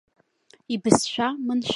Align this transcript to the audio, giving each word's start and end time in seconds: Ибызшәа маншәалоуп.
Ибызшәа 0.73 1.27
маншәалоуп. 1.45 1.69